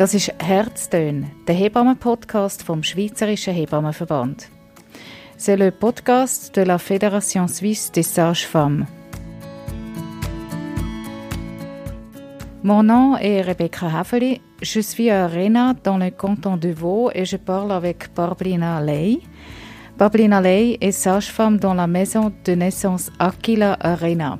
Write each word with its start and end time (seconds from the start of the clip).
Das 0.00 0.14
ist 0.14 0.32
Herztön, 0.38 1.26
der 1.46 1.54
Hebammen-Podcast 1.54 2.62
vom 2.62 2.82
Schweizerischen 2.82 3.52
Hebammenverband. 3.52 4.48
C'est 5.36 5.58
le 5.58 5.70
podcast 5.70 6.56
de 6.56 6.62
la 6.62 6.78
Fédération 6.78 7.46
suisse 7.46 7.92
des 7.92 8.02
sages-femmes. 8.02 8.86
Mon 12.62 12.82
nom 12.82 13.18
est 13.18 13.42
Rebecca 13.42 13.88
Haveli. 13.88 14.40
Je 14.62 14.80
suis 14.80 15.10
à 15.10 15.28
Rena, 15.28 15.74
dans 15.84 15.98
le 15.98 16.10
canton 16.10 16.56
de 16.56 16.70
Vaud, 16.70 17.10
et 17.14 17.26
je 17.26 17.36
parle 17.36 17.70
avec 17.70 18.08
Barblina 18.14 18.80
Ley. 18.80 19.18
Barblina 19.98 20.40
Ley 20.40 20.78
est 20.80 20.92
sage-femme 20.92 21.58
dans 21.58 21.74
la 21.74 21.86
maison 21.86 22.32
de 22.46 22.52
naissance 22.52 23.12
Aquila 23.18 23.76
à 23.78 23.96
Rena. 23.96 24.38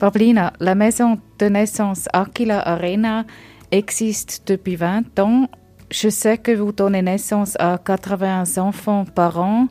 Barblina, 0.00 0.52
la 0.58 0.74
maison 0.74 1.20
de 1.38 1.46
naissance 1.46 2.08
Aquila 2.12 2.66
Arena 2.66 3.24
existe 3.70 4.42
depuis 4.46 4.76
20 4.76 5.18
ans. 5.18 5.48
Je 5.90 6.08
sais 6.08 6.38
que 6.38 6.52
vous 6.52 6.72
donnez 6.72 7.02
naissance 7.02 7.56
à 7.58 7.78
80 7.78 8.58
enfants 8.58 9.04
par 9.04 9.38
an 9.38 9.68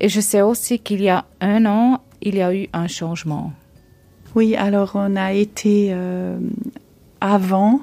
et 0.00 0.08
je 0.08 0.20
sais 0.20 0.42
aussi 0.42 0.78
qu'il 0.78 1.02
y 1.02 1.08
a 1.08 1.24
un 1.40 1.66
an, 1.66 2.00
il 2.20 2.36
y 2.36 2.42
a 2.42 2.54
eu 2.54 2.68
un 2.72 2.86
changement. 2.86 3.52
Oui, 4.34 4.56
alors 4.56 4.92
on 4.94 5.16
a 5.16 5.32
été 5.32 5.88
euh, 5.92 6.36
avant 7.20 7.80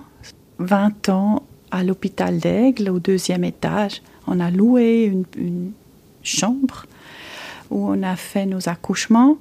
20 0.59 1.09
ans 1.09 1.43
à 1.71 1.83
l'hôpital 1.83 2.37
d'Aigle 2.39 2.89
au 2.89 2.99
deuxième 2.99 3.43
étage. 3.43 4.01
On 4.27 4.39
a 4.39 4.51
loué 4.51 5.05
une, 5.05 5.25
une 5.37 5.71
chambre 6.21 6.85
où 7.69 7.89
on 7.89 8.03
a 8.03 8.15
fait 8.15 8.45
nos 8.45 8.67
accouchements. 8.67 9.37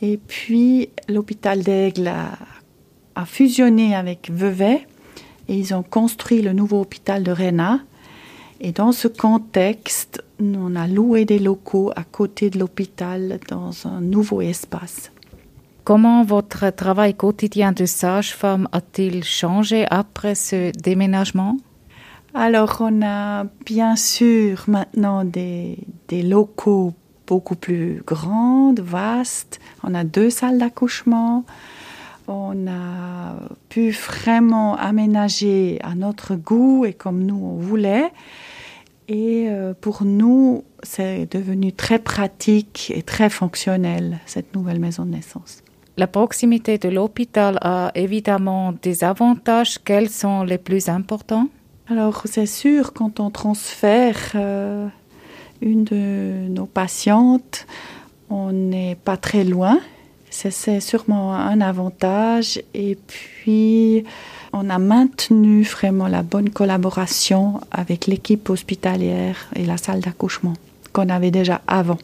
Et 0.00 0.16
puis 0.16 0.88
l'hôpital 1.08 1.62
d'Aigle 1.62 2.08
a, 2.08 2.30
a 3.14 3.24
fusionné 3.24 3.94
avec 3.94 4.30
Vevey 4.30 4.86
et 5.48 5.56
ils 5.56 5.74
ont 5.74 5.82
construit 5.82 6.42
le 6.42 6.52
nouveau 6.52 6.80
hôpital 6.80 7.22
de 7.22 7.30
Réna. 7.30 7.80
Et 8.60 8.72
dans 8.72 8.92
ce 8.92 9.08
contexte, 9.08 10.22
on 10.40 10.76
a 10.76 10.86
loué 10.86 11.24
des 11.24 11.38
locaux 11.38 11.90
à 11.96 12.04
côté 12.04 12.48
de 12.48 12.58
l'hôpital 12.58 13.40
dans 13.48 13.86
un 13.86 14.00
nouveau 14.00 14.40
espace. 14.40 15.10
Comment 15.84 16.22
votre 16.22 16.70
travail 16.70 17.14
quotidien 17.14 17.72
de 17.72 17.86
sage-femme 17.86 18.68
a-t-il 18.70 19.24
changé 19.24 19.84
après 19.90 20.36
ce 20.36 20.70
déménagement? 20.78 21.56
Alors, 22.34 22.76
on 22.80 23.02
a 23.02 23.44
bien 23.66 23.96
sûr 23.96 24.64
maintenant 24.68 25.24
des, 25.24 25.78
des 26.06 26.22
locaux 26.22 26.94
beaucoup 27.26 27.56
plus 27.56 28.02
grandes, 28.06 28.80
vastes. 28.80 29.58
On 29.82 29.92
a 29.94 30.04
deux 30.04 30.30
salles 30.30 30.58
d'accouchement. 30.58 31.44
On 32.28 32.66
a 32.68 33.34
pu 33.68 33.90
vraiment 33.90 34.76
aménager 34.76 35.78
à 35.82 35.94
notre 35.94 36.34
goût 36.34 36.84
et 36.84 36.92
comme 36.92 37.24
nous 37.24 37.36
on 37.36 37.56
voulait. 37.56 38.12
Et 39.08 39.46
euh, 39.48 39.74
pour 39.78 40.04
nous, 40.04 40.64
c'est 40.82 41.30
devenu 41.30 41.72
très 41.72 41.98
pratique 41.98 42.92
et 42.94 43.02
très 43.02 43.28
fonctionnel, 43.28 44.20
cette 44.26 44.54
nouvelle 44.54 44.78
maison 44.78 45.04
de 45.04 45.10
naissance. 45.10 45.62
La 45.98 46.06
proximité 46.06 46.78
de 46.78 46.88
l'hôpital 46.88 47.58
a 47.60 47.90
évidemment 47.94 48.72
des 48.80 49.04
avantages. 49.04 49.78
Quels 49.84 50.08
sont 50.08 50.42
les 50.42 50.56
plus 50.56 50.88
importants? 50.88 51.48
Alors, 51.88 52.22
c'est 52.24 52.46
sûr, 52.46 52.94
quand 52.94 53.20
on 53.20 53.30
transfère 53.30 54.16
euh, 54.34 54.88
une 55.60 55.84
de 55.84 56.48
nos 56.48 56.64
patientes, 56.64 57.66
on 58.30 58.52
n'est 58.52 58.94
pas 58.94 59.18
très 59.18 59.44
loin. 59.44 59.78
C'est 60.32 60.80
sûrement 60.80 61.34
un 61.34 61.60
avantage. 61.60 62.60
Et 62.74 62.96
puis, 63.06 64.04
on 64.52 64.70
a 64.70 64.78
maintenu 64.78 65.62
vraiment 65.62 66.08
la 66.08 66.22
bonne 66.22 66.50
collaboration 66.50 67.60
avec 67.70 68.06
l'équipe 68.06 68.48
hospitalière 68.48 69.36
et 69.54 69.64
la 69.64 69.76
salle 69.76 70.00
d'accouchement 70.00 70.54
qu'on 70.92 71.08
avait 71.10 71.30
déjà 71.30 71.60
avant. 71.66 71.98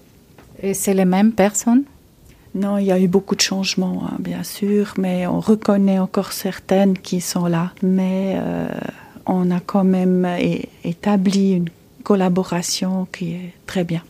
Et 0.63 0.75
c'est 0.75 0.95
les 0.95 1.05
mêmes 1.05 1.33
personnes? 1.33 1.85
Non, 2.55 2.79
il 2.79 2.87
y 2.87 2.93
a 2.93 2.99
eu 2.99 3.09
beaucoup 3.09 3.35
de 3.35 3.41
changements, 3.41 4.03
hein, 4.05 4.17
bien 4.19 4.43
sûr, 4.43 4.95
mais 4.99 5.27
on 5.27 5.41
reconnaît 5.41 5.99
encore 5.99 6.33
certaines 6.33 6.99
qui 6.99 7.21
sont 7.21 7.47
là. 7.47 7.73
Mais 7.83 8.37
euh, 8.37 8.69
on 9.27 9.51
a 9.51 9.61
quand 9.61 9.85
même 9.85 10.27
établi 10.85 11.53
une 11.53 11.69
collaboration 12.03 13.07
qui 13.13 13.33
est 13.33 13.53
très 13.67 13.85
bien. 13.85 14.03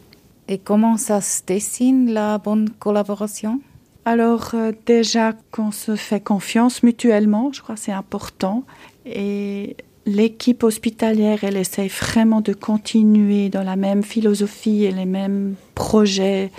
Et 0.48 0.58
comment 0.58 0.96
ça 0.96 1.20
se 1.20 1.42
dessine 1.46 2.12
la 2.12 2.38
bonne 2.38 2.70
collaboration? 2.70 3.60
Alors 4.04 4.52
euh, 4.54 4.72
déjà 4.86 5.34
qu'on 5.50 5.70
se 5.70 5.96
fait 5.96 6.20
confiance 6.20 6.82
mutuellement, 6.82 7.50
je 7.52 7.60
crois 7.60 7.74
que 7.74 7.80
c'est 7.80 7.92
important. 7.92 8.64
Et 9.04 9.76
l'équipe 10.06 10.62
hospitalière, 10.62 11.40
elle 11.42 11.56
essaye 11.56 11.88
vraiment 11.88 12.40
de 12.40 12.52
continuer 12.52 13.50
dans 13.50 13.62
la 13.62 13.76
même 13.76 14.02
philosophie 14.02 14.84
et 14.84 14.90
les 14.90 15.04
mêmes 15.04 15.54
projets 15.74 16.50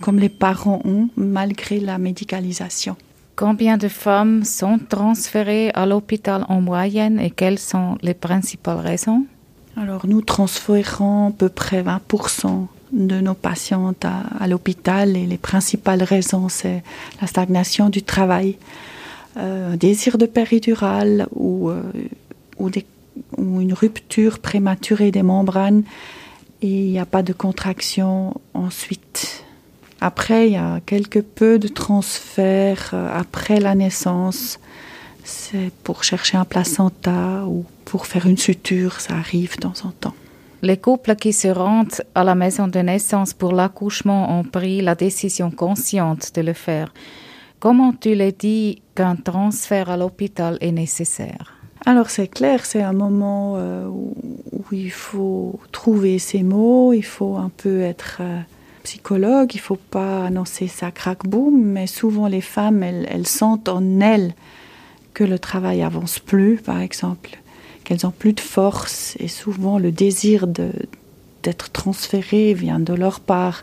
comme 0.00 0.18
les 0.18 0.28
parents 0.28 0.80
ont, 0.84 1.08
malgré 1.16 1.78
la 1.78 1.98
médicalisation. 1.98 2.96
Combien 3.36 3.78
de 3.78 3.88
femmes 3.88 4.44
sont 4.44 4.78
transférées 4.78 5.70
à 5.74 5.86
l'hôpital 5.86 6.44
en 6.48 6.60
moyenne 6.60 7.18
et 7.18 7.30
quelles 7.30 7.58
sont 7.58 7.96
les 8.02 8.14
principales 8.14 8.78
raisons? 8.78 9.24
Alors 9.76 10.06
nous 10.06 10.20
transférons 10.20 11.28
à 11.28 11.30
peu 11.30 11.48
près 11.48 11.82
20% 11.82 12.66
de 12.92 13.20
nos 13.20 13.34
patientes 13.34 14.04
à, 14.04 14.46
l'hôpital 14.46 15.16
et 15.16 15.26
les 15.26 15.38
principales 15.38 16.02
raisons, 16.02 16.48
c'est 16.48 16.82
la 17.20 17.26
stagnation 17.26 17.88
du 17.88 18.02
travail, 18.02 18.56
euh, 19.38 19.72
un 19.72 19.76
désir 19.76 20.18
de 20.18 20.26
péridurale 20.26 21.26
ou, 21.34 21.70
euh, 21.70 21.82
ou 22.58 23.60
une 23.60 23.72
rupture 23.72 24.38
prématurée 24.38 25.10
des 25.10 25.22
membranes 25.22 25.84
et 26.60 26.68
il 26.68 26.90
n'y 26.90 27.00
a 27.00 27.06
pas 27.06 27.22
de 27.22 27.32
contraction 27.32 28.34
ensuite. 28.54 29.44
Après, 30.00 30.48
il 30.48 30.52
y 30.52 30.56
a 30.56 30.80
quelque 30.84 31.18
peu 31.18 31.58
de 31.58 31.68
transfert 31.68 32.90
euh, 32.92 33.08
après 33.12 33.60
la 33.60 33.74
naissance. 33.74 34.58
C'est 35.24 35.70
pour 35.84 36.04
chercher 36.04 36.36
un 36.36 36.44
placenta 36.44 37.44
ou 37.46 37.64
pour 37.84 38.06
faire 38.06 38.26
une 38.26 38.36
suture, 38.36 39.00
ça 39.00 39.14
arrive 39.14 39.56
de 39.56 39.62
temps 39.62 39.74
en 39.84 39.90
temps. 39.90 40.14
Les 40.64 40.76
couples 40.76 41.16
qui 41.16 41.32
se 41.32 41.48
rendent 41.48 42.02
à 42.14 42.22
la 42.22 42.36
maison 42.36 42.68
de 42.68 42.78
naissance 42.78 43.34
pour 43.34 43.50
l'accouchement 43.50 44.38
ont 44.38 44.44
pris 44.44 44.80
la 44.80 44.94
décision 44.94 45.50
consciente 45.50 46.32
de 46.36 46.40
le 46.40 46.52
faire. 46.52 46.94
Comment 47.58 47.92
tu 47.92 48.14
les 48.14 48.30
dis 48.30 48.80
qu'un 48.94 49.16
transfert 49.16 49.90
à 49.90 49.96
l'hôpital 49.96 50.58
est 50.60 50.70
nécessaire? 50.70 51.54
Alors 51.84 52.10
c'est 52.10 52.28
clair, 52.28 52.64
c'est 52.64 52.82
un 52.82 52.92
moment 52.92 53.54
euh, 53.56 53.88
où, 53.88 54.14
il 54.70 54.92
faut 54.92 55.58
trouver 55.72 56.20
ses 56.20 56.44
mots, 56.44 56.92
il 56.92 57.02
faut 57.02 57.36
un 57.36 57.50
peu 57.56 57.80
être 57.80 58.18
euh, 58.20 58.40
psychologue, 58.84 59.52
il 59.54 59.60
faut 59.60 59.74
pas 59.74 60.26
annoncer 60.26 60.68
ça 60.68 60.92
crack 60.92 61.26
boom, 61.26 61.60
mais 61.60 61.88
souvent 61.88 62.28
les 62.28 62.40
femmes, 62.40 62.84
elles, 62.84 63.08
elles 63.10 63.26
sentent 63.26 63.68
en 63.68 63.98
elles 63.98 64.32
que 65.12 65.24
le 65.24 65.40
travail 65.40 65.82
avance 65.82 66.20
plus, 66.20 66.58
par 66.58 66.80
exemple, 66.80 67.41
qu'elles 67.84 68.06
ont 68.06 68.12
plus 68.12 68.32
de 68.32 68.40
force 68.40 69.16
et 69.18 69.28
souvent 69.28 69.78
le 69.78 69.92
désir 69.92 70.46
d'être 70.46 71.70
transféré 71.70 72.54
vient 72.54 72.80
de 72.80 72.94
leur 72.94 73.20
part. 73.20 73.62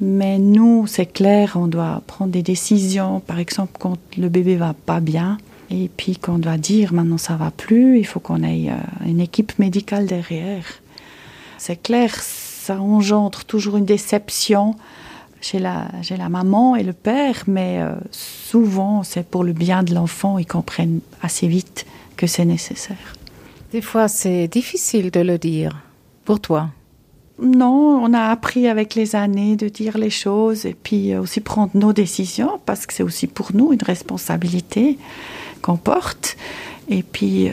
Mais 0.00 0.38
nous, 0.38 0.86
c'est 0.86 1.06
clair, 1.06 1.52
on 1.56 1.66
doit 1.66 2.02
prendre 2.06 2.30
des 2.30 2.42
décisions, 2.42 3.20
par 3.20 3.38
exemple 3.38 3.72
quand 3.78 3.98
le 4.16 4.28
bébé 4.28 4.56
va 4.56 4.74
pas 4.74 5.00
bien, 5.00 5.38
et 5.70 5.90
puis 5.94 6.16
qu'on 6.16 6.38
doit 6.38 6.56
dire 6.56 6.92
maintenant 6.92 7.18
ça 7.18 7.34
va 7.36 7.50
plus, 7.50 7.98
il 7.98 8.06
faut 8.06 8.20
qu'on 8.20 8.42
ait 8.42 8.70
euh, 8.70 9.06
une 9.06 9.20
équipe 9.20 9.58
médicale 9.58 10.06
derrière. 10.06 10.64
C'est 11.58 11.82
clair, 11.82 12.14
ça 12.14 12.80
engendre 12.80 13.44
toujours 13.44 13.76
une 13.76 13.84
déception 13.84 14.76
chez 15.40 15.58
la, 15.58 15.88
chez 16.02 16.16
la 16.16 16.28
maman 16.28 16.76
et 16.76 16.84
le 16.84 16.92
père, 16.92 17.44
mais 17.46 17.78
euh, 17.80 17.92
souvent 18.12 19.02
c'est 19.02 19.26
pour 19.26 19.42
le 19.42 19.52
bien 19.52 19.82
de 19.82 19.94
l'enfant, 19.94 20.38
ils 20.38 20.46
comprennent 20.46 21.00
assez 21.22 21.48
vite 21.48 21.86
que 22.16 22.26
c'est 22.26 22.44
nécessaire. 22.44 23.17
Des 23.72 23.82
fois, 23.82 24.08
c'est 24.08 24.48
difficile 24.48 25.10
de 25.10 25.20
le 25.20 25.38
dire. 25.38 25.82
Pour 26.24 26.40
toi? 26.40 26.70
Non, 27.40 28.00
on 28.02 28.12
a 28.14 28.30
appris 28.30 28.66
avec 28.66 28.94
les 28.94 29.14
années 29.14 29.56
de 29.56 29.68
dire 29.68 29.96
les 29.96 30.10
choses 30.10 30.66
et 30.66 30.74
puis 30.74 31.16
aussi 31.16 31.40
prendre 31.40 31.70
nos 31.74 31.92
décisions 31.92 32.60
parce 32.66 32.86
que 32.86 32.92
c'est 32.92 33.02
aussi 33.02 33.26
pour 33.26 33.54
nous 33.54 33.72
une 33.72 33.82
responsabilité 33.82 34.98
qu'on 35.62 35.76
porte. 35.76 36.36
Et 36.88 37.02
puis, 37.02 37.48
euh, 37.48 37.52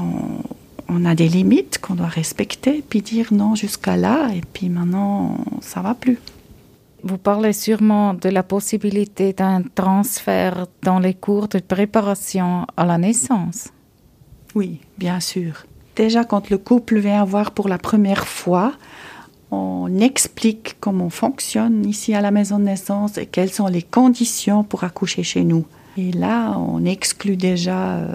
on, 0.00 0.42
on 0.88 1.04
a 1.04 1.14
des 1.14 1.28
limites 1.28 1.78
qu'on 1.78 1.94
doit 1.94 2.06
respecter, 2.06 2.82
puis 2.88 3.02
dire 3.02 3.32
non 3.32 3.54
jusqu'à 3.54 3.96
là, 3.96 4.30
et 4.34 4.42
puis 4.52 4.68
maintenant, 4.68 5.36
ça 5.60 5.80
va 5.80 5.94
plus. 5.94 6.18
Vous 7.02 7.18
parlez 7.18 7.52
sûrement 7.52 8.14
de 8.14 8.28
la 8.28 8.42
possibilité 8.42 9.32
d'un 9.32 9.62
transfert 9.62 10.66
dans 10.82 10.98
les 10.98 11.14
cours 11.14 11.48
de 11.48 11.58
préparation 11.58 12.66
à 12.76 12.84
la 12.84 12.98
naissance. 12.98 13.68
Oui, 14.56 14.80
bien 14.96 15.20
sûr. 15.20 15.66
Déjà, 15.96 16.24
quand 16.24 16.48
le 16.48 16.56
couple 16.56 16.98
vient 16.98 17.22
voir 17.24 17.50
pour 17.50 17.68
la 17.68 17.76
première 17.76 18.26
fois, 18.26 18.72
on 19.50 20.00
explique 20.00 20.76
comment 20.80 21.04
on 21.04 21.10
fonctionne 21.10 21.84
ici 21.84 22.14
à 22.14 22.22
la 22.22 22.30
maison 22.30 22.58
de 22.58 22.64
naissance 22.64 23.18
et 23.18 23.26
quelles 23.26 23.52
sont 23.52 23.66
les 23.66 23.82
conditions 23.82 24.64
pour 24.64 24.82
accoucher 24.82 25.22
chez 25.22 25.44
nous. 25.44 25.66
Et 25.98 26.10
là, 26.10 26.56
on 26.58 26.86
exclut 26.86 27.36
déjà 27.36 27.96
euh, 27.96 28.14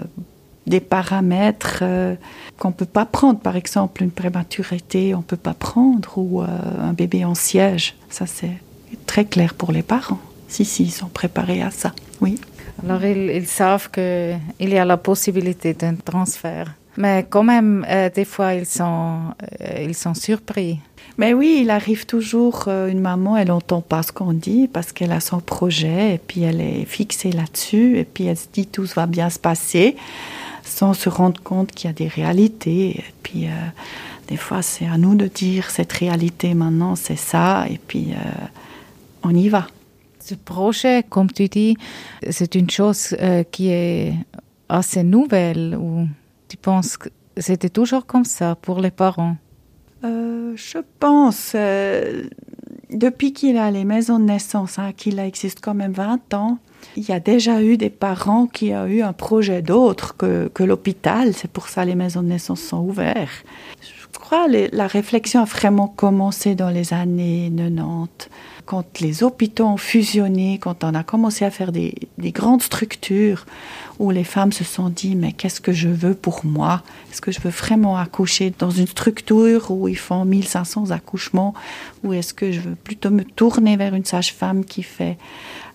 des 0.66 0.80
paramètres 0.80 1.78
euh, 1.82 2.16
qu'on 2.58 2.68
ne 2.68 2.74
peut 2.74 2.86
pas 2.86 3.06
prendre. 3.06 3.38
Par 3.38 3.54
exemple, 3.54 4.02
une 4.02 4.10
prématurité, 4.10 5.14
on 5.14 5.18
ne 5.18 5.22
peut 5.22 5.36
pas 5.36 5.54
prendre, 5.54 6.18
ou 6.18 6.42
euh, 6.42 6.46
un 6.80 6.92
bébé 6.92 7.24
en 7.24 7.36
siège. 7.36 7.94
Ça, 8.10 8.26
c'est 8.26 8.58
très 9.06 9.26
clair 9.26 9.54
pour 9.54 9.70
les 9.70 9.82
parents. 9.82 10.20
Si, 10.48 10.64
si, 10.64 10.82
ils 10.82 10.90
sont 10.90 11.08
préparés 11.08 11.62
à 11.62 11.70
ça, 11.70 11.92
oui. 12.20 12.40
Alors, 12.82 13.04
ils, 13.04 13.46
savent 13.46 13.90
qu'il 13.90 14.40
y 14.60 14.78
a 14.78 14.84
la 14.84 14.96
possibilité 14.96 15.74
d'un 15.74 15.94
transfert. 15.94 16.74
Mais 16.96 17.26
quand 17.28 17.44
même, 17.44 17.86
euh, 17.88 18.10
des 18.10 18.24
fois, 18.24 18.54
ils 18.54 18.66
sont, 18.66 19.18
ils 19.80 19.94
sont 19.94 20.14
surpris. 20.14 20.78
Mais 21.18 21.34
oui, 21.34 21.60
il 21.62 21.70
arrive 21.70 22.06
toujours, 22.06 22.68
une 22.68 23.00
maman, 23.00 23.36
elle 23.36 23.48
n'entend 23.48 23.80
pas 23.80 24.02
ce 24.02 24.12
qu'on 24.12 24.32
dit 24.32 24.68
parce 24.68 24.92
qu'elle 24.92 25.12
a 25.12 25.20
son 25.20 25.40
projet 25.40 26.14
et 26.14 26.18
puis 26.18 26.42
elle 26.42 26.60
est 26.60 26.84
fixée 26.86 27.32
là-dessus 27.32 27.98
et 27.98 28.04
puis 28.04 28.24
elle 28.24 28.36
se 28.36 28.46
dit 28.52 28.66
tout 28.66 28.86
va 28.96 29.06
bien 29.06 29.28
se 29.28 29.38
passer 29.38 29.96
sans 30.64 30.94
se 30.94 31.08
rendre 31.08 31.40
compte 31.42 31.72
qu'il 31.72 31.88
y 31.88 31.90
a 31.90 31.94
des 31.94 32.08
réalités. 32.08 32.98
Et 32.98 33.04
puis, 33.22 33.46
euh, 33.46 33.50
des 34.28 34.36
fois, 34.36 34.62
c'est 34.62 34.86
à 34.86 34.96
nous 34.96 35.14
de 35.14 35.26
dire 35.26 35.70
cette 35.70 35.92
réalité 35.92 36.54
maintenant, 36.54 36.96
c'est 36.96 37.18
ça, 37.18 37.66
et 37.68 37.78
puis 37.86 38.12
euh, 38.12 38.46
on 39.22 39.34
y 39.34 39.48
va. 39.48 39.66
Ce 40.24 40.34
projet, 40.34 41.04
comme 41.08 41.30
tu 41.30 41.48
dis, 41.48 41.76
c'est 42.30 42.54
une 42.54 42.70
chose 42.70 43.16
euh, 43.20 43.42
qui 43.42 43.70
est 43.70 44.14
assez 44.68 45.02
nouvelle, 45.02 45.76
ou 45.76 46.06
tu 46.48 46.56
penses 46.56 46.96
que 46.96 47.08
c'était 47.36 47.70
toujours 47.70 48.06
comme 48.06 48.24
ça 48.24 48.54
pour 48.54 48.80
les 48.80 48.90
parents? 48.90 49.36
Je 50.54 50.78
pense, 50.98 51.54
depuis 52.90 53.32
qu'il 53.32 53.56
a 53.56 53.70
les 53.70 53.84
maisons 53.84 54.18
de 54.18 54.24
naissance, 54.24 54.78
hein, 54.78 54.92
qu'il 54.96 55.18
existe 55.18 55.60
quand 55.62 55.74
même 55.74 55.92
20 55.92 56.34
ans, 56.34 56.58
il 56.96 57.08
y 57.08 57.12
a 57.12 57.20
déjà 57.20 57.62
eu 57.62 57.76
des 57.76 57.90
parents 57.90 58.46
qui 58.46 58.74
ont 58.74 58.86
eu 58.86 59.02
un 59.02 59.12
projet 59.12 59.62
d'autre 59.62 60.16
que, 60.16 60.48
que 60.52 60.62
l'hôpital. 60.62 61.32
C'est 61.34 61.50
pour 61.50 61.68
ça 61.68 61.82
que 61.82 61.88
les 61.88 61.94
maisons 61.94 62.22
de 62.22 62.28
naissance 62.28 62.60
sont 62.60 62.80
ouvertes. 62.80 63.44
Je 64.14 64.18
crois 64.18 64.46
que 64.46 64.76
la 64.76 64.86
réflexion 64.86 65.40
a 65.42 65.44
vraiment 65.44 65.88
commencé 65.88 66.54
dans 66.54 66.68
les 66.68 66.92
années 66.92 67.50
90. 67.54 68.28
Quand 68.64 69.00
les 69.00 69.24
hôpitaux 69.24 69.64
ont 69.64 69.76
fusionné, 69.76 70.58
quand 70.58 70.84
on 70.84 70.94
a 70.94 71.02
commencé 71.02 71.44
à 71.44 71.50
faire 71.50 71.72
des, 71.72 71.94
des 72.18 72.30
grandes 72.30 72.62
structures 72.62 73.44
où 73.98 74.10
les 74.10 74.22
femmes 74.22 74.52
se 74.52 74.62
sont 74.64 74.88
dit 74.88 75.16
mais 75.16 75.32
qu'est-ce 75.32 75.60
que 75.60 75.72
je 75.72 75.88
veux 75.88 76.14
pour 76.14 76.46
moi? 76.46 76.82
Est-ce 77.10 77.20
que 77.20 77.32
je 77.32 77.40
veux 77.40 77.50
vraiment 77.50 77.96
accoucher 77.96 78.52
dans 78.56 78.70
une 78.70 78.86
structure 78.86 79.70
où 79.70 79.88
ils 79.88 79.98
font 79.98 80.24
1500 80.24 80.90
accouchements? 80.92 81.54
Ou 82.04 82.12
est-ce 82.12 82.32
que 82.32 82.52
je 82.52 82.60
veux 82.60 82.76
plutôt 82.76 83.10
me 83.10 83.24
tourner 83.24 83.76
vers 83.76 83.94
une 83.94 84.04
sage-femme 84.04 84.64
qui 84.64 84.84
fait 84.84 85.18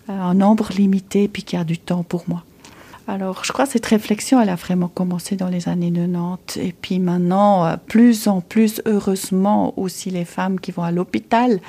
un 0.07 0.33
nombre 0.33 0.69
limité 0.71 1.27
puis 1.27 1.43
qui 1.43 1.57
a 1.57 1.65
du 1.65 1.77
temps 1.77 2.03
pour 2.03 2.23
moi? 2.27 2.43
Alors, 3.09 3.45
je 3.45 3.53
crois 3.53 3.65
que 3.65 3.71
cette 3.71 3.85
réflexion, 3.85 4.41
elle 4.41 4.49
a 4.49 4.55
vraiment 4.55 4.89
commencé 4.89 5.37
dans 5.37 5.47
les 5.47 5.69
années 5.69 5.91
90. 5.91 6.57
Et 6.57 6.73
puis 6.73 6.99
maintenant, 6.99 7.65
euh, 7.65 7.77
plus 7.77 8.27
en 8.27 8.41
plus, 8.41 8.81
heureusement, 8.85 9.73
aussi 9.77 10.09
les 10.09 10.25
femmes 10.25 10.59
qui 10.59 10.71
vont 10.71 10.83
à 10.83 10.91
l'hôpital, 10.91 11.61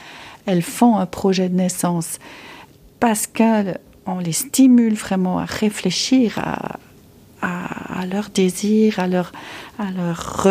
elles 0.46 0.62
font 0.62 0.96
un 0.96 1.06
projet 1.06 1.48
de 1.48 1.54
naissance 1.54 2.18
parce 2.98 3.28
qu'on 3.28 4.18
les 4.18 4.32
stimule 4.32 4.94
vraiment 4.94 5.38
à 5.38 5.44
réfléchir 5.44 6.38
à, 6.38 8.06
leurs 8.10 8.30
désirs, 8.30 8.98
à 8.98 9.06
leur, 9.06 9.32
à 9.78 9.90
leur 9.90 10.46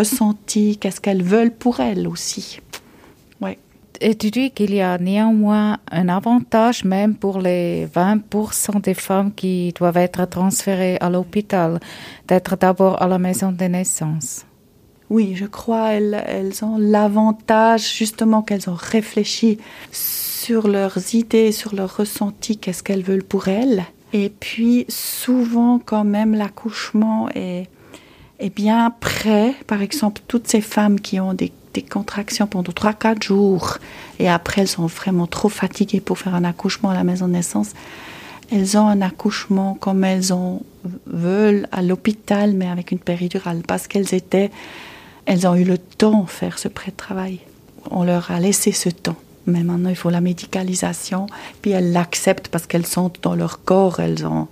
qu'est-ce 0.80 1.02
qu'elles 1.02 1.24
veulent 1.24 1.54
pour 1.54 1.80
elles 1.80 2.08
aussi. 2.08 2.60
Dis 4.02 4.52
qu'il 4.52 4.74
y 4.74 4.82
a 4.82 4.98
néanmoins 4.98 5.78
un 5.92 6.10
avantage 6.10 6.84
même 6.84 7.16
pour 7.16 7.40
les 7.40 7.88
20% 7.88 8.82
des 8.82 8.94
femmes 8.94 9.34
qui 9.34 9.74
doivent 9.74 9.98
être 9.98 10.26
transférées 10.26 10.98
à 11.00 11.10
l'hôpital, 11.10 11.80
d'être 12.28 12.58
d'abord 12.58 13.02
à 13.02 13.08
la 13.08 13.18
maison 13.18 13.52
de 13.52 13.66
naissance? 13.66 14.46
Oui, 15.10 15.36
je 15.36 15.46
crois 15.46 15.94
elles, 15.94 16.22
elles 16.28 16.66
ont 16.66 16.78
l'avantage 16.78 17.96
justement 17.96 18.42
qu'elles 18.42 18.70
ont 18.70 18.78
réfléchi 18.78 19.58
sur 19.92 20.68
leurs 20.68 21.16
idées, 21.16 21.52
sur 21.52 21.74
leurs 21.74 21.98
ressentis, 21.98 22.58
qu'est-ce 22.58 22.84
qu'elles 22.84 23.04
veulent 23.04 23.24
pour 23.24 23.48
elles. 23.48 23.86
Et 24.14 24.30
puis 24.30 24.86
souvent 24.90 25.80
quand 25.80 26.04
même 26.04 26.36
l'accouchement 26.36 27.30
est, 27.36 27.68
est 28.40 28.54
bien 28.54 28.94
prêt. 29.00 29.54
Par 29.66 29.82
exemple, 29.82 30.22
toutes 30.28 30.48
ces 30.48 30.62
femmes 30.62 31.00
qui 31.00 31.20
ont 31.20 31.34
des 31.34 31.52
des 31.78 31.84
contractions 31.84 32.48
pendant 32.48 32.72
3-4 32.72 33.22
jours 33.22 33.78
et 34.18 34.28
après 34.28 34.62
elles 34.62 34.68
sont 34.68 34.88
vraiment 34.88 35.28
trop 35.28 35.50
fatiguées 35.50 36.02
pour 36.02 36.18
faire 36.18 36.34
un 36.34 36.44
accouchement 36.44 36.90
à 36.90 36.96
la 36.96 37.04
maison 37.04 37.28
de 37.28 37.34
naissance, 37.34 37.74
elles 38.52 38.78
ont 38.78 38.88
un 38.88 39.02
accouchement 39.02 39.76
comme 39.76 40.04
elles 40.04 40.34
en 40.34 40.64
veulent 41.06 41.68
à 41.72 41.84
l'hôpital 41.84 42.54
mais 42.54 42.68
avec 42.68 42.92
une 42.92 42.98
péridurale 42.98 43.62
parce 43.68 43.88
qu'elles 43.88 44.16
étaient, 44.16 44.50
elles 45.26 45.46
ont 45.48 45.56
eu 45.56 45.66
le 45.66 45.78
temps 45.78 46.24
de 46.24 46.30
faire 46.30 46.58
ce 46.58 46.68
prêt 46.68 46.92
de 46.92 46.98
travail. 46.98 47.40
On 47.92 48.04
leur 48.04 48.32
a 48.32 48.40
laissé 48.40 48.72
ce 48.72 48.90
temps. 48.90 49.16
Mais 49.46 49.64
maintenant, 49.64 49.90
il 49.90 49.96
faut 49.96 50.10
la 50.10 50.20
médicalisation. 50.20 51.28
Puis 51.62 51.72
elles 51.72 51.94
l'acceptent 51.94 52.50
parce 52.50 52.68
qu'elles 52.68 52.86
sentent 52.86 53.20
dans 53.22 53.36
leur 53.36 53.64
corps, 53.64 54.02
elles 54.02 54.26
en, 54.26 54.50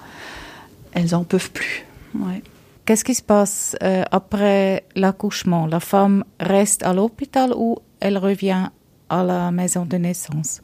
elles 0.94 1.16
en 1.16 1.26
peuvent 1.26 1.52
plus. 1.52 1.86
Qu'est-ce 2.86 3.04
qui 3.04 3.16
se 3.16 3.24
passe 3.24 3.76
euh, 3.82 4.04
après 4.12 4.84
l'accouchement? 4.96 5.66
La 5.66 5.80
femme 5.80 6.24
reste 6.40 6.84
à 6.84 6.94
l'hôpital 6.94 7.52
ou 7.56 7.80
elle 8.00 8.20
revient 8.20 8.70
à 9.10 9.24
la 9.24 9.50
maison 9.50 9.86
de 9.86 9.98
naissance? 9.98 10.62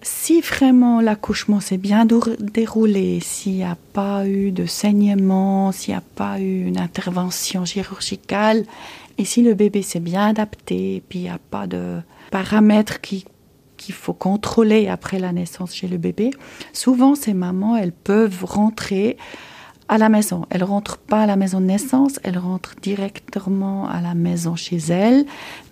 Si 0.00 0.40
vraiment 0.40 1.02
l'accouchement 1.02 1.60
s'est 1.60 1.76
bien 1.76 2.06
déroulé, 2.06 3.20
s'il 3.20 3.56
n'y 3.56 3.64
a 3.64 3.76
pas 3.92 4.26
eu 4.26 4.50
de 4.50 4.64
saignement, 4.64 5.70
s'il 5.72 5.92
n'y 5.92 5.98
a 5.98 6.02
pas 6.14 6.40
eu 6.40 6.64
une 6.64 6.78
intervention 6.78 7.66
chirurgicale, 7.66 8.64
et 9.18 9.26
si 9.26 9.42
le 9.42 9.52
bébé 9.52 9.82
s'est 9.82 10.00
bien 10.00 10.28
adapté, 10.28 11.02
puis 11.06 11.18
il 11.18 11.22
n'y 11.22 11.28
a 11.28 11.40
pas 11.50 11.66
de 11.66 11.98
paramètres 12.30 13.00
qui 13.00 13.26
qu'il 13.76 13.94
faut 13.94 14.12
contrôler 14.12 14.88
après 14.88 15.20
la 15.20 15.30
naissance 15.30 15.72
chez 15.72 15.86
le 15.86 15.98
bébé, 15.98 16.30
souvent 16.72 17.14
ces 17.14 17.32
mamans, 17.32 17.76
elles 17.76 17.92
peuvent 17.92 18.44
rentrer 18.44 19.16
à 19.88 19.98
la 19.98 20.08
maison. 20.08 20.44
Elle 20.50 20.64
rentre 20.64 20.98
pas 20.98 21.22
à 21.22 21.26
la 21.26 21.36
maison 21.36 21.60
de 21.60 21.66
naissance, 21.66 22.20
elle 22.22 22.38
rentre 22.38 22.74
directement 22.82 23.88
à 23.88 24.00
la 24.00 24.14
maison 24.14 24.54
chez 24.54 24.78
elle, 24.90 25.24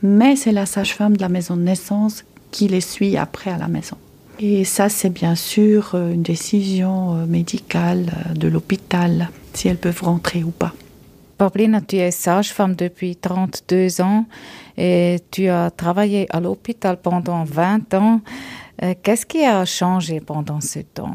mais 0.02 0.36
c'est 0.36 0.52
la 0.52 0.66
sage-femme 0.66 1.16
de 1.16 1.22
la 1.22 1.28
maison 1.28 1.56
de 1.56 1.62
naissance 1.62 2.24
qui 2.50 2.68
les 2.68 2.80
suit 2.80 3.16
après 3.16 3.50
à 3.50 3.58
la 3.58 3.68
maison. 3.68 3.96
Et 4.38 4.64
ça, 4.64 4.88
c'est 4.88 5.11
bien 5.11 5.35
sûr 5.35 5.92
euh, 5.94 6.12
une 6.12 6.23
décision 6.23 7.14
euh, 7.14 7.26
médicale 7.26 8.12
euh, 8.30 8.35
de 8.35 8.49
l'hôpital, 8.49 9.30
si 9.54 9.68
elles 9.68 9.78
peuvent 9.78 10.02
rentrer 10.02 10.44
ou 10.44 10.50
pas. 10.50 10.75
Paulina, 11.38 11.80
tu 11.80 11.96
es 11.96 12.11
sage-femme 12.11 12.75
depuis 12.75 13.16
32 13.16 14.00
ans 14.00 14.26
et 14.76 15.20
tu 15.30 15.49
as 15.49 15.70
travaillé 15.70 16.26
à 16.30 16.40
l'hôpital 16.40 16.99
pendant 17.00 17.44
20 17.44 17.92
ans. 17.94 18.20
Qu'est-ce 19.02 19.26
qui 19.26 19.44
a 19.44 19.64
changé 19.66 20.20
pendant 20.20 20.62
ce 20.62 20.80
temps? 20.80 21.14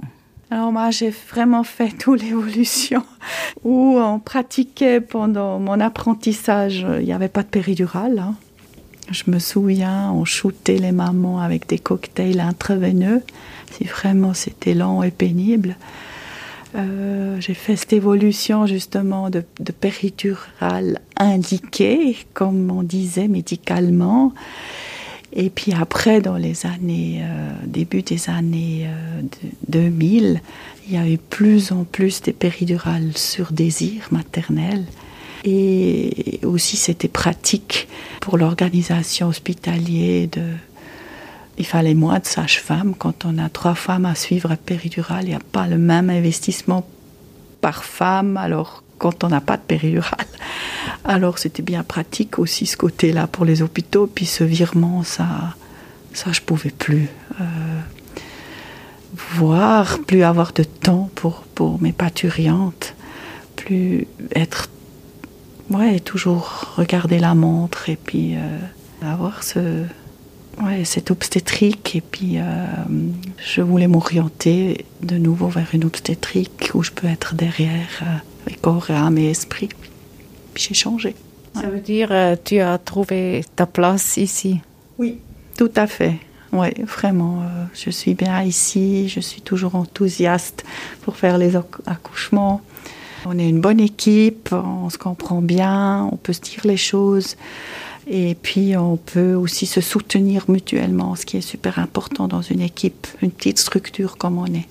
Alors 0.52 0.74
moi, 0.74 0.92
j'ai 0.92 1.10
vraiment 1.10 1.64
fait 1.64 1.90
toute 1.98 2.22
l'évolution 2.22 3.04
où 3.64 3.98
on 3.98 4.20
pratiquait 4.20 5.00
pendant 5.00 5.60
mon 5.60 5.80
apprentissage, 5.80 6.86
il 7.00 7.06
n'y 7.06 7.14
avait 7.14 7.30
pas 7.30 7.44
de 7.44 7.48
péridurale. 7.48 8.20
Hein. 8.20 8.36
Je 9.10 9.24
me 9.28 9.40
souviens, 9.40 10.12
on 10.12 10.26
shootait 10.26 10.78
les 10.78 10.92
mamans 10.92 11.40
avec 11.40 11.68
des 11.68 11.80
cocktails 11.80 12.42
intraveineux. 12.42 13.22
Si 13.72 13.86
vraiment 13.86 14.34
c'était 14.34 14.74
lent 14.74 15.02
et 15.04 15.12
pénible. 15.12 15.78
Euh, 16.76 17.38
j'ai 17.40 17.54
fait 17.54 17.76
cette 17.76 17.94
évolution 17.94 18.66
justement 18.66 19.30
de, 19.30 19.44
de 19.60 19.72
péridurale 19.72 21.00
indiquée, 21.18 22.18
comme 22.34 22.72
on 22.72 22.84
disait 22.84 23.28
médicalement. 23.28 24.34
Et 25.34 25.50
puis 25.50 25.74
après, 25.74 26.22
dans 26.22 26.36
les 26.36 26.66
années, 26.66 27.22
euh, 27.24 27.52
début 27.66 28.02
des 28.02 28.30
années 28.30 28.86
euh, 28.88 29.22
2000, 29.70 30.42
il 30.88 30.94
y 30.94 30.98
a 30.98 31.08
eu 31.08 31.18
plus 31.18 31.72
en 31.72 31.86
plus 31.86 32.22
des 32.22 32.34
péridurales 32.34 33.16
sur 33.16 33.52
désir 33.52 34.08
maternel. 34.12 34.86
Et 35.44 36.40
aussi, 36.44 36.78
c'était 36.78 37.08
pratique 37.08 37.88
pour 38.20 38.38
l'organisation 38.38 39.30
hospitalière 39.30 40.28
de. 40.32 40.44
Il 41.58 41.66
fallait 41.66 41.94
moins 41.94 42.20
de 42.20 42.26
sages-femmes. 42.26 42.96
Quand 42.98 43.26
on 43.26 43.38
a 43.38 43.50
trois 43.50 43.76
femmes 43.76 44.06
à 44.06 44.16
suivre 44.16 44.52
à 44.52 44.58
péridurale, 44.58 45.26
il 45.26 45.30
n'y 45.30 45.36
a 45.36 45.40
pas 45.52 45.68
le 45.68 45.78
même 45.78 46.10
investissement 46.10 46.88
par 47.60 47.84
femme. 47.84 48.38
Alors, 48.38 48.84
quand 48.98 49.24
on 49.24 49.30
n'a 49.30 49.42
pas 49.42 49.58
de 49.58 49.62
péridurale, 49.62 50.28
alors 51.12 51.40
c'était 51.40 51.62
bien 51.62 51.84
pratique 51.84 52.40
aussi 52.40 52.66
ce 52.66 52.78
côté-là 52.78 53.28
pour 53.28 53.44
les 53.44 53.62
hôpitaux. 53.62 54.08
Puis 54.08 54.26
ce 54.26 54.44
virement, 54.44 55.04
ça, 55.04 55.56
ça 56.14 56.32
je 56.32 56.42
pouvais 56.42 56.72
plus 56.72 57.10
euh, 57.40 57.80
voir, 59.36 60.00
plus 60.08 60.24
avoir 60.24 60.54
de 60.54 60.64
temps 60.64 61.10
pour, 61.16 61.44
pour 61.54 61.82
mes 61.82 61.92
parturiantes, 61.92 62.96
plus 63.58 64.08
être, 64.36 64.70
ouais, 65.70 66.00
toujours 66.00 66.74
regarder 66.78 67.20
la 67.20 67.36
montre 67.36 67.90
et 67.90 67.98
puis 67.98 68.36
euh, 68.36 68.58
avoir 69.02 69.44
ce, 69.44 69.84
ouais, 70.64 70.86
cette 70.86 71.12
obstétrique. 71.12 71.94
Et 71.94 72.02
puis 72.02 72.38
euh, 72.38 72.66
je 73.38 73.62
voulais 73.62 73.88
m'orienter 73.88 74.86
de 75.04 75.18
nouveau 75.18 75.50
vers 75.50 75.68
une 75.74 75.84
obstétrique 75.84 76.72
où 76.74 76.84
je 76.84 76.92
peux 76.92 77.08
être 77.08 77.36
derrière, 77.36 78.02
avec 78.46 78.62
corps, 78.62 78.90
âme 78.90 79.18
et 79.18 79.30
esprit. 79.30 79.70
Puis 80.54 80.64
j'ai 80.68 80.74
changé. 80.74 81.16
Ça 81.56 81.68
veut 81.68 81.80
dire 81.80 82.10
euh, 82.12 82.36
tu 82.44 82.60
as 82.60 82.78
trouvé 82.78 83.44
ta 83.56 83.66
place 83.66 84.18
ici? 84.18 84.60
Oui, 84.98 85.20
tout 85.58 85.72
à 85.76 85.88
fait. 85.88 86.16
Oui, 86.54 86.68
vraiment, 86.86 87.42
euh, 87.44 87.64
je 87.74 87.90
suis 87.90 88.14
bien 88.14 88.42
ici, 88.44 89.08
je 89.08 89.22
suis 89.22 89.42
toujours 89.42 89.76
enthousiaste 89.76 90.66
pour 91.02 91.16
faire 91.16 91.38
les 91.38 91.56
accouchements. 91.56 92.62
On 93.26 93.38
est 93.38 93.48
une 93.48 93.62
bonne 93.62 93.80
équipe, 93.80 94.50
on 94.52 94.90
se 94.90 94.98
comprend 94.98 95.42
bien, 95.42 96.10
on 96.12 96.18
peut 96.18 96.34
se 96.34 96.42
dire 96.42 96.62
les 96.66 96.78
choses 96.78 97.38
et 98.08 98.36
puis 98.36 98.76
on 98.76 98.98
peut 98.98 99.36
aussi 99.36 99.66
se 99.66 99.80
soutenir 99.80 100.46
mutuellement, 100.50 101.16
ce 101.16 101.26
qui 101.26 101.38
est 101.38 101.42
super 101.42 101.80
important 101.80 102.28
dans 102.28 102.42
une 102.42 102.62
équipe, 102.62 103.08
une 103.22 103.32
petite 103.32 103.60
structure 103.60 104.18
comme 104.18 104.38
on 104.38 104.48
est. 104.48 104.68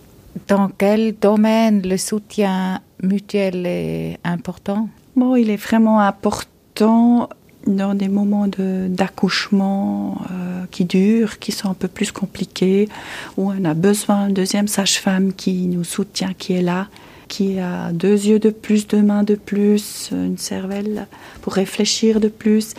Dans 0.48 0.68
quel 0.68 1.14
domaine 1.16 1.80
le 1.82 1.96
soutien 1.96 2.80
mutuel 3.02 3.64
est 3.66 4.18
important? 4.24 4.88
Il 5.36 5.50
est 5.50 5.56
vraiment 5.56 6.00
important 6.00 7.28
dans 7.66 7.94
des 7.94 8.08
moments 8.08 8.46
d'accouchement 8.48 10.18
euh, 10.30 10.64
qui 10.70 10.84
durent, 10.84 11.38
qui 11.38 11.52
sont 11.52 11.68
un 11.70 11.74
peu 11.74 11.88
plus 11.88 12.10
compliqués, 12.10 12.88
où 13.36 13.50
on 13.50 13.64
a 13.64 13.74
besoin 13.74 14.26
d'une 14.26 14.34
deuxième 14.34 14.68
sage-femme 14.68 15.32
qui 15.32 15.66
nous 15.66 15.84
soutient, 15.84 16.32
qui 16.32 16.54
est 16.54 16.62
là, 16.62 16.88
qui 17.28 17.60
a 17.60 17.92
deux 17.92 18.26
yeux 18.26 18.38
de 18.38 18.50
plus, 18.50 18.88
deux 18.88 19.02
mains 19.02 19.22
de 19.22 19.34
plus, 19.34 20.10
une 20.10 20.38
cervelle 20.38 21.06
pour 21.42 21.52
réfléchir 21.52 22.18
de 22.18 22.28
plus. 22.28 22.74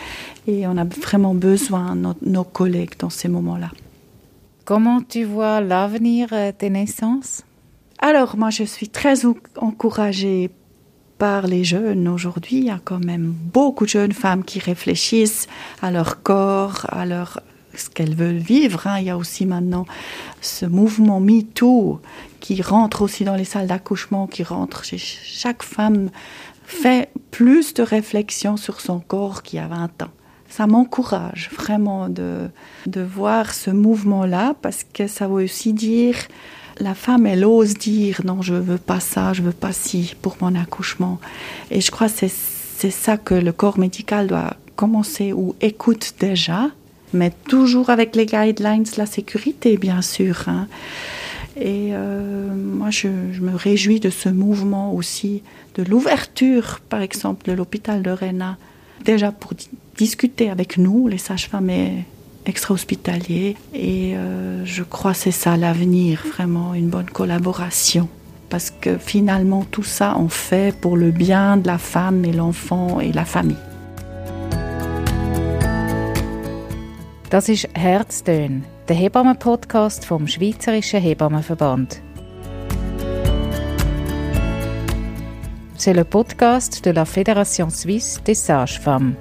Et 0.47 0.65
on 0.65 0.77
a 0.77 0.83
vraiment 0.83 1.35
besoin 1.35 1.95
de 1.95 2.13
nos, 2.25 2.43
collègues 2.43 2.97
dans 2.97 3.11
ces 3.11 3.27
moments-là. 3.27 3.69
Comment 4.65 5.01
tu 5.01 5.23
vois 5.23 5.61
l'avenir 5.61 6.29
des 6.59 6.69
naissances? 6.69 7.43
Alors, 7.99 8.35
moi, 8.35 8.49
je 8.49 8.63
suis 8.63 8.89
très 8.89 9.25
encouragée 9.57 10.49
les 11.47 11.63
jeunes 11.63 12.07
aujourd'hui. 12.07 12.57
Il 12.57 12.65
y 12.65 12.71
a 12.71 12.79
quand 12.83 13.03
même 13.03 13.33
beaucoup 13.53 13.85
de 13.85 13.89
jeunes 13.89 14.11
femmes 14.11 14.43
qui 14.43 14.59
réfléchissent 14.59 15.47
à 15.81 15.91
leur 15.91 16.23
corps, 16.23 16.85
à 16.89 17.05
leur 17.05 17.41
ce 17.75 17.89
qu'elles 17.89 18.15
veulent 18.15 18.37
vivre. 18.37 18.87
Hein. 18.87 18.99
Il 18.99 19.05
y 19.05 19.09
a 19.09 19.17
aussi 19.17 19.45
maintenant 19.45 19.85
ce 20.41 20.65
mouvement 20.65 21.19
MeToo 21.19 22.01
qui 22.39 22.61
rentre 22.61 23.03
aussi 23.03 23.23
dans 23.23 23.35
les 23.35 23.45
salles 23.45 23.67
d'accouchement, 23.67 24.27
qui 24.27 24.43
rentre 24.43 24.83
chez 24.83 24.97
chaque 24.97 25.63
femme, 25.63 26.09
fait 26.65 27.09
plus 27.29 27.73
de 27.73 27.83
réflexion 27.83 28.57
sur 28.57 28.81
son 28.81 28.99
corps 28.99 29.43
qu'il 29.43 29.59
y 29.59 29.61
a 29.61 29.67
20 29.67 30.01
ans. 30.01 30.11
Ça 30.49 30.67
m'encourage 30.67 31.49
vraiment 31.55 32.09
de, 32.09 32.49
de 32.87 33.01
voir 33.01 33.53
ce 33.53 33.69
mouvement-là 33.69 34.55
parce 34.61 34.83
que 34.83 35.07
ça 35.07 35.27
veut 35.27 35.43
aussi 35.43 35.71
dire 35.71 36.15
la 36.79 36.95
femme, 36.95 37.25
elle 37.25 37.45
ose 37.45 37.75
dire 37.75 38.21
non, 38.23 38.41
je 38.41 38.53
veux 38.53 38.77
pas 38.77 38.99
ça, 38.99 39.33
je 39.33 39.41
veux 39.41 39.51
pas 39.51 39.73
ci 39.73 40.15
pour 40.21 40.37
mon 40.41 40.55
accouchement. 40.55 41.19
Et 41.69 41.81
je 41.81 41.91
crois 41.91 42.09
que 42.09 42.27
c'est 42.77 42.91
ça 42.91 43.17
que 43.17 43.33
le 43.33 43.51
corps 43.51 43.79
médical 43.79 44.27
doit 44.27 44.55
commencer 44.75 45.33
ou 45.33 45.55
écoute 45.61 46.13
déjà 46.19 46.69
mais 47.13 47.31
toujours 47.47 47.89
avec 47.89 48.15
les 48.15 48.25
guidelines, 48.25 48.85
la 48.97 49.05
sécurité, 49.05 49.77
bien 49.77 50.01
sûr. 50.01 50.43
Hein. 50.47 50.67
Et 51.57 51.89
euh, 51.91 52.47
moi, 52.53 52.89
je, 52.89 53.07
me 53.07 53.55
réjouis 53.55 53.99
de 53.99 54.09
ce 54.09 54.29
mouvement 54.29 54.93
aussi, 54.93 55.43
de 55.75 55.83
l'ouverture, 55.83 56.79
par 56.89 57.01
exemple, 57.01 57.45
de 57.45 57.51
l'hôpital 57.51 58.01
de 58.01 58.11
Réna, 58.11 58.57
déjà 59.03 59.31
pour 59.31 59.53
discuter 59.97 60.49
avec 60.49 60.77
nous, 60.77 61.07
les 61.07 61.17
sages-femmes 61.17 61.69
extra-hospitaliers. 62.45 63.55
Et 63.73 64.15
euh, 64.15 64.65
je 64.65 64.83
crois 64.83 65.11
que 65.11 65.17
c'est 65.17 65.31
ça 65.31 65.57
l'avenir, 65.57 66.23
vraiment 66.33 66.73
une 66.73 66.89
bonne 66.89 67.09
collaboration. 67.09 68.07
Parce 68.49 68.69
que 68.69 68.97
finalement, 68.97 69.65
tout 69.69 69.83
ça, 69.83 70.15
on 70.17 70.27
fait 70.27 70.75
pour 70.75 70.97
le 70.97 71.11
bien 71.11 71.57
de 71.57 71.67
la 71.67 71.77
femme 71.77 72.25
et 72.25 72.33
l'enfant 72.33 72.99
et 72.99 73.11
la 73.11 73.25
famille. 73.25 73.57
Das 77.29 77.47
ist 77.47 77.69
Herztön, 77.75 78.65
der 78.89 78.97
Hebammen-Podcast 78.97 80.03
vom 80.03 80.27
Schweizerischen 80.27 81.01
Hebammenverband. 81.01 82.01
C'est 85.77 85.93
le 85.93 86.03
podcast 86.03 86.83
de 86.83 86.91
la 86.91 87.05
Fédération 87.05 87.69
suisse 87.69 88.21
des 88.25 88.35
sages-femmes. 88.35 89.15